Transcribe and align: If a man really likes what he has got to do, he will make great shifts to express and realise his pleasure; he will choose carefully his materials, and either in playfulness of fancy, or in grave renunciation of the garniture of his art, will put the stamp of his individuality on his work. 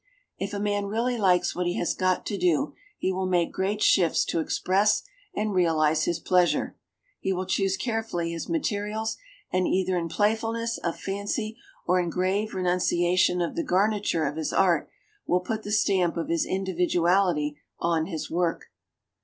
If 0.39 0.51
a 0.55 0.59
man 0.59 0.87
really 0.87 1.15
likes 1.15 1.53
what 1.55 1.67
he 1.67 1.75
has 1.75 1.93
got 1.93 2.25
to 2.25 2.35
do, 2.35 2.73
he 2.97 3.11
will 3.13 3.27
make 3.27 3.51
great 3.51 3.83
shifts 3.83 4.25
to 4.25 4.39
express 4.39 5.03
and 5.35 5.53
realise 5.53 6.05
his 6.05 6.19
pleasure; 6.19 6.75
he 7.19 7.31
will 7.31 7.45
choose 7.45 7.77
carefully 7.77 8.31
his 8.31 8.49
materials, 8.49 9.17
and 9.53 9.67
either 9.67 9.95
in 9.99 10.09
playfulness 10.09 10.79
of 10.79 10.99
fancy, 10.99 11.55
or 11.85 11.99
in 11.99 12.09
grave 12.09 12.55
renunciation 12.55 13.41
of 13.41 13.55
the 13.55 13.63
garniture 13.63 14.25
of 14.25 14.37
his 14.37 14.51
art, 14.51 14.89
will 15.27 15.41
put 15.41 15.61
the 15.61 15.71
stamp 15.71 16.17
of 16.17 16.29
his 16.29 16.45
individuality 16.47 17.59
on 17.79 18.07
his 18.07 18.27
work. 18.27 18.71